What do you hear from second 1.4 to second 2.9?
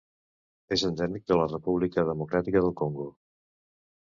República Democràtica del